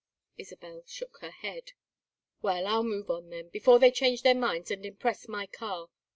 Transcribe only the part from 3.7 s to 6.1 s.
they change their minds and impress my car.